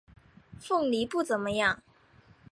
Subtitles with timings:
[0.59, 1.83] 凤梨不怎么样